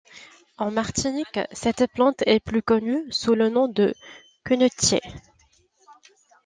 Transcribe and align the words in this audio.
En 0.57 0.71
Martinique, 0.71 1.39
cette 1.51 1.85
plante 1.93 2.23
est 2.25 2.39
plus 2.39 2.63
connue 2.63 3.05
sous 3.11 3.35
le 3.35 3.49
nom 3.49 3.67
de 3.67 3.93
quenettier. 4.43 4.99